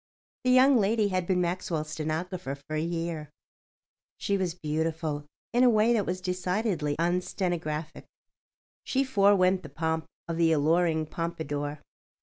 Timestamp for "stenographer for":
1.91-2.75